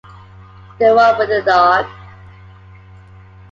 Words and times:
The 0.79 0.95
one 0.95 1.15
with 1.19 1.29
the 1.29 1.43
dog. 1.43 1.85